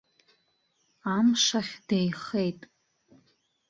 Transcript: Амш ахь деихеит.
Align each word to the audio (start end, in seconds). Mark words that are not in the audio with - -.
Амш 1.15 1.45
ахь 1.59 1.75
деихеит. 1.87 2.59